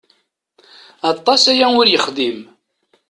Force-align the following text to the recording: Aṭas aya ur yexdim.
Aṭas 1.11 1.43
aya 1.51 1.67
ur 1.79 1.85
yexdim. 1.89 2.39